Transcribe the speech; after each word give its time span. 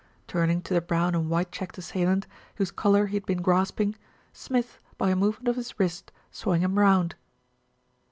Turning 0.27 0.63
to 0.63 0.73
the 0.73 0.81
brown 0.81 1.13
and 1.13 1.29
white 1.29 1.51
checked 1.51 1.77
assailant, 1.77 2.25
whose 2.55 2.71
collar 2.71 3.05
he 3.05 3.15
had 3.15 3.25
been 3.27 3.43
grasping, 3.43 3.95
Smith, 4.33 4.79
by 4.97 5.11
a 5.11 5.15
move 5.15 5.35
ment 5.37 5.47
of 5.49 5.55
his 5.57 5.79
wrist, 5.79 6.11
swung 6.31 6.61
him 6.61 6.79
round. 6.79 7.13